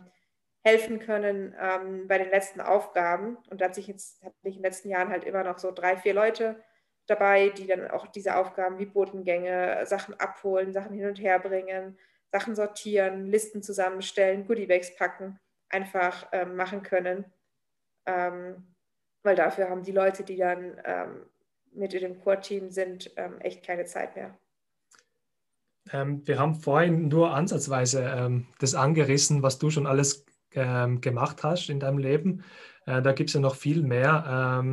[0.65, 3.37] helfen können ähm, bei den letzten Aufgaben.
[3.51, 5.71] Und da hat sich jetzt, hatte ich in den letzten Jahren halt immer noch so
[5.71, 6.63] drei, vier Leute
[7.07, 11.99] dabei, die dann auch diese Aufgaben wie Botengänge, Sachen abholen, Sachen hin und her bringen,
[12.33, 15.39] Sachen sortieren, Listen zusammenstellen, Goodiebags packen,
[15.69, 17.33] einfach ähm, machen können.
[18.07, 18.75] Ähm,
[19.23, 21.31] weil dafür haben die Leute, die dann ähm,
[21.73, 24.37] mit dem Core-Team sind, ähm, echt keine Zeit mehr.
[25.93, 31.69] Ähm, wir haben vorhin nur ansatzweise ähm, das angerissen, was du schon alles gemacht hast
[31.69, 32.43] in deinem Leben.
[32.87, 34.73] Äh, da gibt es ja noch viel mehr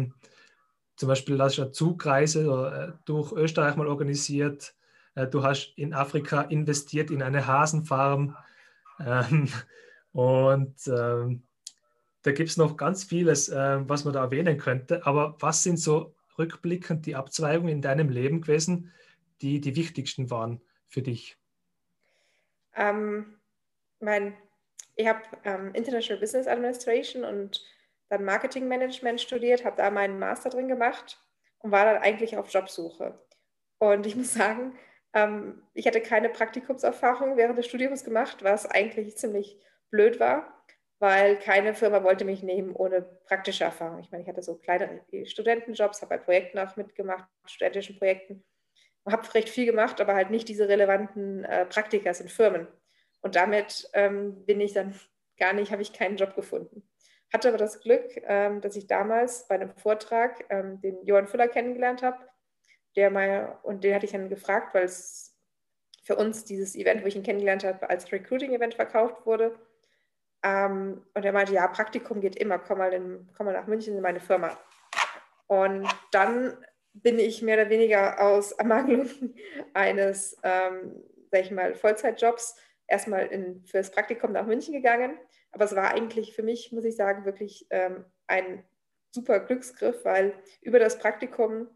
[0.96, 4.76] zum Beispiel hast du Zugreise äh, durch Österreich mal organisiert.
[5.16, 8.38] Äh, du hast in Afrika investiert in eine Hasenfarm.
[9.00, 9.50] Ähm,
[10.12, 11.44] und ähm,
[12.22, 15.06] da gibt es noch ganz vieles, äh, was man da erwähnen könnte.
[15.06, 18.92] Aber was sind so rückblickend die Abzweigungen in deinem Leben gewesen,
[19.42, 21.38] die die wichtigsten waren für dich?
[22.76, 23.40] Ähm,
[24.00, 24.36] mein,
[24.96, 27.64] ich habe ähm, International Business Administration und
[28.10, 31.20] dann Marketingmanagement studiert, habe da meinen Master drin gemacht
[31.60, 33.20] und war dann eigentlich auf Jobsuche.
[33.80, 34.78] Und ich muss sagen,
[35.14, 39.58] ähm, ich hatte keine Praktikumserfahrung während des Studiums gemacht, was eigentlich ziemlich
[39.90, 40.53] blöd war,
[41.04, 44.00] weil keine Firma wollte mich nehmen ohne praktische Erfahrung.
[44.00, 48.42] Ich meine, ich hatte so kleine Studentenjobs, habe bei Projekten auch mitgemacht, studentischen Projekten,
[49.06, 52.68] habe recht viel gemacht, aber halt nicht diese relevanten äh, Praktikas in Firmen.
[53.20, 54.98] Und damit ähm, bin ich dann
[55.38, 56.88] gar nicht, habe ich keinen Job gefunden.
[57.34, 61.50] Hatte aber das Glück, ähm, dass ich damals bei einem Vortrag ähm, den Johann Füller
[61.50, 62.20] kennengelernt habe.
[62.96, 65.38] Der mal, und den hatte ich dann gefragt, weil es
[66.06, 69.60] für uns dieses Event, wo ich ihn kennengelernt habe, als Recruiting-Event verkauft wurde.
[70.44, 73.96] Ähm, und er meinte, ja, Praktikum geht immer, komm mal, in, komm mal nach München
[73.96, 74.58] in meine Firma.
[75.48, 76.58] Und dann
[76.94, 79.10] bin ich mehr oder weniger aus Ermangelung
[79.74, 82.56] eines, ähm, sag ich mal, Vollzeitjobs
[82.88, 85.18] erstmal in, fürs Praktikum nach München gegangen
[85.54, 88.66] aber es war eigentlich für mich, muss ich sagen, wirklich ähm, ein
[89.12, 91.68] super Glücksgriff, weil über das Praktikum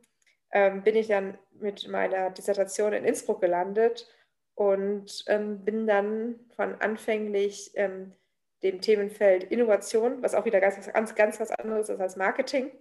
[0.51, 4.09] ähm, bin ich dann mit meiner Dissertation in Innsbruck gelandet
[4.55, 8.13] und ähm, bin dann von anfänglich ähm,
[8.63, 12.71] dem Themenfeld Innovation, was auch wieder ganz, ganz, ganz was anderes ist als Marketing,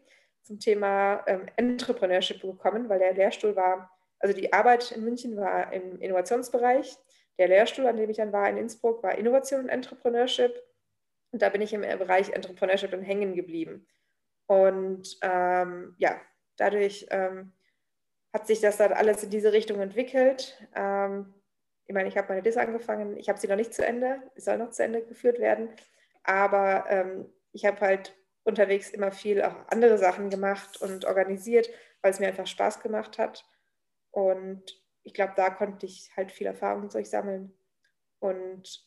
[0.43, 5.73] zum Thema ähm, Entrepreneurship gekommen, weil der Lehrstuhl war, also die Arbeit in München war
[5.73, 6.97] im Innovationsbereich.
[7.39, 10.55] Der Lehrstuhl, an dem ich dann war in Innsbruck, war Innovation und Entrepreneurship.
[11.33, 13.87] Und da bin ich im Bereich Entrepreneurship dann hängen geblieben.
[14.47, 16.21] Und ähm, ja,
[16.57, 17.53] dadurch ähm,
[18.33, 20.62] hat sich das dann alles in diese Richtung entwickelt.
[20.75, 21.35] Ähm,
[21.87, 24.59] ich meine, ich habe meine Dis angefangen, ich habe sie noch nicht zu Ende, soll
[24.59, 25.68] noch zu Ende geführt werden.
[26.25, 31.70] Aber ähm, ich habe halt unterwegs immer viel auch andere Sachen gemacht und organisiert,
[32.03, 33.44] weil es mir einfach Spaß gemacht hat.
[34.11, 37.57] Und ich glaube, da konnte ich halt viel Erfahrung durch sammeln.
[38.18, 38.85] Und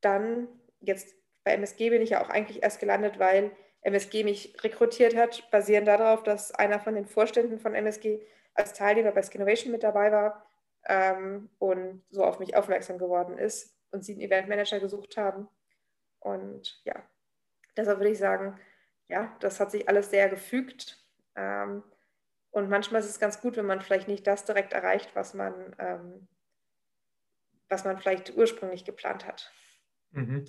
[0.00, 0.48] dann,
[0.80, 3.52] jetzt bei MSG bin ich ja auch eigentlich erst gelandet, weil
[3.82, 8.20] MSG mich rekrutiert hat, basierend darauf, dass einer von den Vorständen von MSG
[8.54, 10.44] als Teilnehmer bei Skinnovation mit dabei war
[10.86, 15.48] ähm, und so auf mich aufmerksam geworden ist und sie einen Eventmanager gesucht haben.
[16.20, 17.02] Und ja,
[17.76, 18.58] deshalb würde ich sagen,
[19.08, 21.04] ja, das hat sich alles sehr gefügt.
[21.36, 21.82] Ähm,
[22.50, 25.74] und manchmal ist es ganz gut, wenn man vielleicht nicht das direkt erreicht, was man,
[25.78, 26.28] ähm,
[27.68, 29.52] was man vielleicht ursprünglich geplant hat.
[30.10, 30.44] Mhm.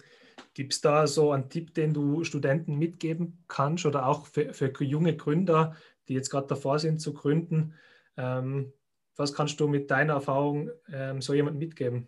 [0.53, 4.71] Gibt es da so einen Tipp, den du Studenten mitgeben kannst oder auch für, für
[4.83, 5.75] junge Gründer,
[6.07, 7.75] die jetzt gerade davor sind zu gründen?
[8.17, 8.73] Ähm,
[9.15, 12.07] was kannst du mit deiner Erfahrung ähm, so jemandem mitgeben?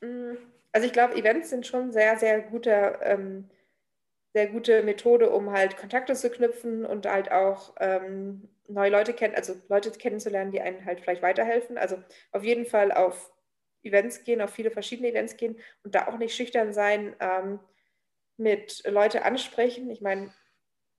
[0.00, 0.34] Mm,
[0.72, 3.48] also ich glaube, Events sind schon sehr, sehr gute, ähm,
[4.34, 9.34] sehr gute Methode, um halt Kontakte zu knüpfen und halt auch ähm, neue Leute kennen,
[9.34, 11.78] also Leute kennenzulernen, die einen halt vielleicht weiterhelfen.
[11.78, 13.32] Also auf jeden Fall auf
[13.82, 17.58] Events gehen, auf viele verschiedene Events gehen und da auch nicht schüchtern sein, ähm,
[18.36, 19.90] mit Leute ansprechen.
[19.90, 20.32] Ich meine,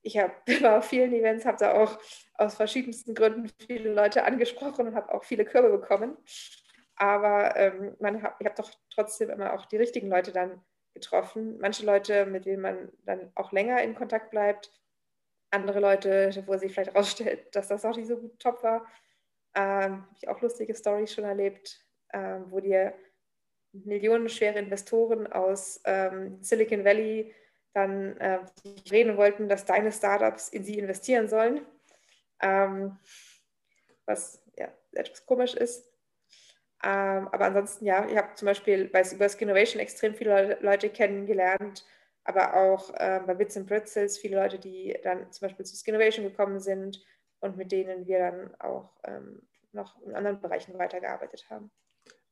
[0.02, 2.00] ich hab, war auf vielen Events, habe da auch
[2.36, 6.18] aus verschiedensten Gründen viele Leute angesprochen und habe auch viele Körbe bekommen.
[6.96, 10.62] Aber ähm, man hab, ich habe doch trotzdem immer auch die richtigen Leute dann
[10.94, 11.58] getroffen.
[11.60, 14.72] Manche Leute, mit denen man dann auch länger in Kontakt bleibt.
[15.52, 18.86] Andere Leute, wo sich vielleicht herausstellt, dass das auch nicht so gut top war.
[19.56, 22.94] Ähm, habe ich auch lustige Stories schon erlebt ähm, wo dir
[23.72, 27.34] millionenschwere Investoren aus ähm, Silicon Valley
[27.74, 28.40] dann äh,
[28.92, 31.66] reden wollten, dass deine Startups in sie investieren sollen.
[32.42, 32.98] Ähm,
[34.10, 35.88] was ja, etwas komisch ist.
[36.84, 41.86] Ähm, aber ansonsten, ja, ich habe zum Beispiel bei, über Skinnovation extrem viele Leute kennengelernt,
[42.24, 46.26] aber auch äh, bei Bits and Pretzels viele Leute, die dann zum Beispiel zu Skinnovation
[46.26, 47.04] gekommen sind
[47.40, 49.42] und mit denen wir dann auch ähm,
[49.74, 51.70] noch in anderen Bereichen weitergearbeitet haben.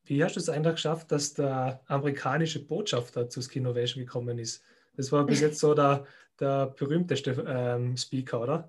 [0.04, 4.64] Wie hast du es eigentlich geschafft, dass der amerikanische Botschafter zu Skinnovation gekommen ist?
[4.98, 6.04] Das war bis jetzt so der,
[6.40, 8.68] der berühmteste ähm, Speaker, oder?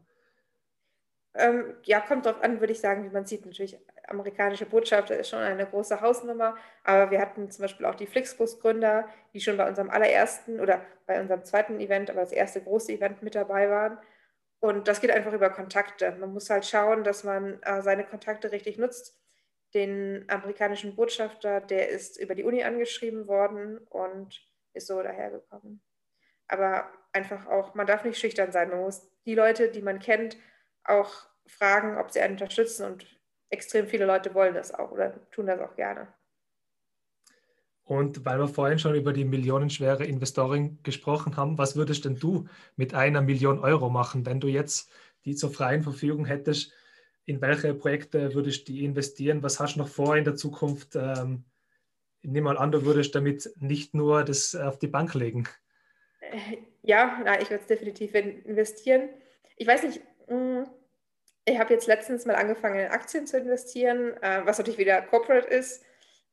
[1.33, 3.47] Ähm, ja, kommt drauf an, würde ich sagen, wie man sieht.
[3.47, 8.05] Natürlich, amerikanische Botschafter ist schon eine große Hausnummer, aber wir hatten zum Beispiel auch die
[8.05, 12.91] Flixbus-Gründer, die schon bei unserem allerersten oder bei unserem zweiten Event, aber das erste große
[12.91, 13.97] Event mit dabei waren.
[14.59, 16.11] Und das geht einfach über Kontakte.
[16.19, 19.19] Man muss halt schauen, dass man äh, seine Kontakte richtig nutzt.
[19.73, 24.41] Den amerikanischen Botschafter, der ist über die Uni angeschrieben worden und
[24.73, 25.81] ist so dahergekommen.
[26.49, 28.69] Aber einfach auch, man darf nicht schüchtern sein.
[28.69, 30.37] Man muss die Leute, die man kennt,
[30.83, 33.05] auch fragen, ob sie einen unterstützen und
[33.49, 36.07] extrem viele Leute wollen das auch oder tun das auch gerne.
[37.83, 42.47] Und weil wir vorhin schon über die millionenschwere Investorin gesprochen haben, was würdest denn du
[42.75, 44.91] mit einer Million Euro machen, wenn du jetzt
[45.25, 46.71] die zur freien Verfügung hättest?
[47.25, 49.41] In welche Projekte würdest du die investieren?
[49.41, 50.95] Was hast du noch vor in der Zukunft?
[50.95, 51.45] Ähm,
[52.21, 55.47] nimm mal an, du würdest damit nicht nur das auf die Bank legen.
[56.81, 59.09] Ja, nein, ich würde es definitiv investieren.
[59.57, 60.65] Ich weiß nicht, hm,
[61.45, 65.47] ich habe jetzt letztens mal angefangen, in Aktien zu investieren, äh, was natürlich wieder Corporate
[65.47, 65.83] ist,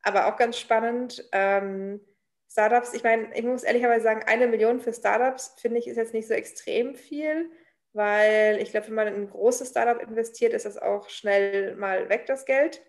[0.03, 1.27] aber auch ganz spannend.
[1.31, 2.01] Ähm,
[2.49, 6.13] Startups, ich meine, ich muss ehrlicherweise sagen, eine Million für Startups finde ich ist jetzt
[6.13, 7.51] nicht so extrem viel,
[7.93, 12.09] weil ich glaube, wenn man in ein großes Startup investiert, ist das auch schnell mal
[12.09, 12.81] weg, das Geld.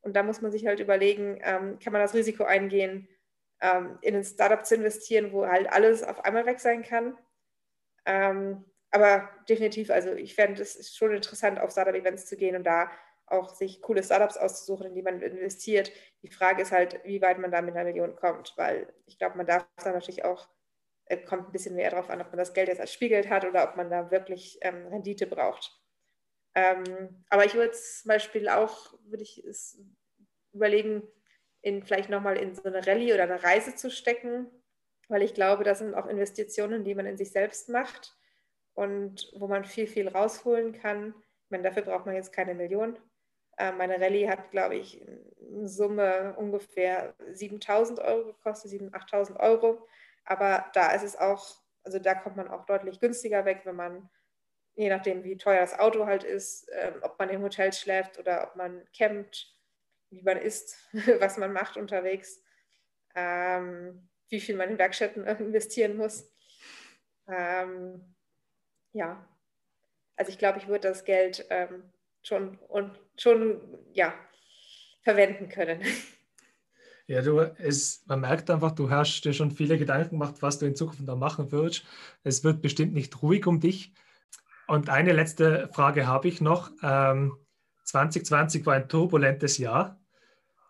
[0.00, 3.08] Und da muss man sich halt überlegen, ähm, kann man das Risiko eingehen,
[3.64, 7.16] ähm, in ein Startup zu investieren, wo halt alles auf einmal weg sein kann.
[8.04, 12.90] Ähm, aber definitiv, also ich fände es schon interessant, auf Startup-Events zu gehen und da
[13.26, 15.90] auch sich coole Startups auszusuchen, in die man investiert.
[16.22, 19.38] Die Frage ist halt, wie weit man da mit einer Million kommt, weil ich glaube,
[19.38, 20.46] man darf da natürlich auch,
[21.06, 23.46] äh, kommt ein bisschen mehr darauf an, ob man das Geld jetzt als Spielgeld hat
[23.46, 25.80] oder ob man da wirklich ähm, Rendite braucht.
[26.54, 29.42] Ähm, aber ich würde zum Beispiel auch, würde ich
[30.52, 31.02] überlegen,
[31.64, 34.46] in vielleicht nochmal in so eine Rallye oder eine Reise zu stecken,
[35.08, 38.14] weil ich glaube, das sind auch Investitionen, die man in sich selbst macht
[38.74, 41.14] und wo man viel, viel rausholen kann.
[41.44, 42.98] Ich meine, dafür braucht man jetzt keine Million.
[43.56, 45.00] Äh, meine Rallye hat, glaube ich,
[45.40, 49.88] in Summe ungefähr 7000 Euro gekostet, 7.000, 8.000 Euro.
[50.26, 51.46] Aber da ist es auch,
[51.82, 54.10] also da kommt man auch deutlich günstiger weg, wenn man,
[54.74, 58.46] je nachdem, wie teuer das Auto halt ist, äh, ob man im Hotel schläft oder
[58.46, 59.54] ob man campt,
[60.10, 60.76] wie man isst,
[61.20, 62.42] was man macht unterwegs,
[63.14, 66.30] ähm, wie viel man in Werkstätten investieren muss.
[67.26, 68.14] Ähm,
[68.92, 69.28] ja,
[70.16, 73.60] also ich glaube, ich würde das Geld ähm, schon und schon
[73.92, 74.14] ja
[75.02, 75.82] verwenden können.
[77.06, 80.64] Ja, du, es, man merkt einfach, du hast dir schon viele Gedanken gemacht, was du
[80.64, 81.84] in Zukunft da machen würdest.
[82.22, 83.92] Es wird bestimmt nicht ruhig um dich.
[84.66, 86.70] Und eine letzte Frage habe ich noch.
[86.82, 87.36] Ähm,
[87.84, 90.00] 2020 war ein turbulentes Jahr.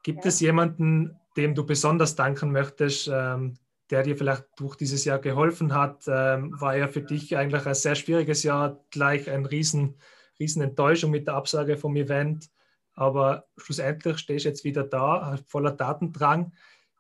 [0.03, 0.29] Gibt ja.
[0.29, 3.59] es jemanden, dem du besonders danken möchtest, ähm,
[3.91, 6.05] der dir vielleicht durch dieses Jahr geholfen hat.
[6.07, 9.97] Ähm, war ja für dich eigentlich ein sehr schwieriges Jahr, gleich eine riesen,
[10.39, 12.51] riesen Enttäuschung mit der Absage vom Event.
[12.95, 16.53] Aber schlussendlich stehst du jetzt wieder da, voller Datendrang.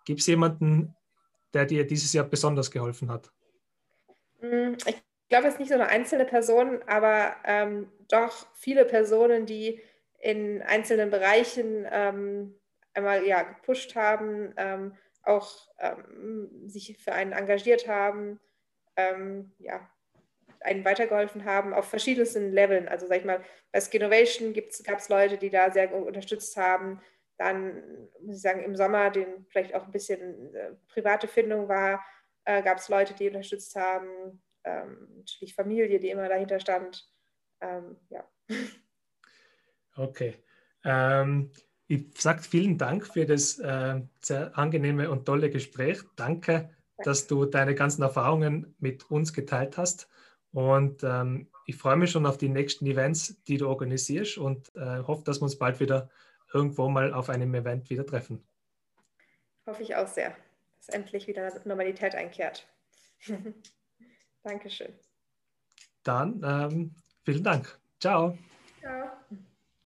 [0.05, 0.95] Gibt es jemanden,
[1.53, 3.31] der dir dieses Jahr besonders geholfen hat?
[4.41, 9.47] Mm, ich glaube, es ist nicht so eine einzelne Person, aber ähm, doch viele Personen,
[9.47, 9.81] die
[10.25, 12.59] in einzelnen Bereichen ähm,
[12.95, 18.41] einmal ja, gepusht haben, ähm, auch ähm, sich für einen engagiert haben,
[18.97, 19.87] ähm, ja,
[20.61, 22.89] einen weitergeholfen haben auf verschiedensten Leveln.
[22.89, 27.03] Also sag ich mal, bei Skinnovation gab es Leute, die da sehr unterstützt haben.
[27.37, 32.03] Dann muss ich sagen, im Sommer, den vielleicht auch ein bisschen äh, private Findung war,
[32.47, 34.43] äh, gab es Leute, die unterstützt haben.
[34.65, 37.07] Ähm, natürlich Familie, die immer dahinter stand.
[37.61, 38.27] Ähm, ja.
[39.97, 40.35] Okay.
[40.85, 41.51] Ähm,
[41.87, 46.01] ich sage vielen Dank für das äh, sehr angenehme und tolle Gespräch.
[46.17, 50.09] Danke, dass du deine ganzen Erfahrungen mit uns geteilt hast.
[50.53, 55.03] Und ähm, ich freue mich schon auf die nächsten Events, die du organisierst und äh,
[55.07, 56.09] hoffe, dass wir uns bald wieder
[56.53, 58.47] irgendwo mal auf einem Event wieder treffen.
[59.67, 60.37] Hoffe ich auch sehr,
[60.77, 62.69] dass endlich wieder Normalität einkehrt.
[64.43, 64.93] Dankeschön.
[66.03, 67.79] Dann ähm, vielen Dank.
[67.99, 68.39] Ciao.
[68.81, 69.11] Ciao.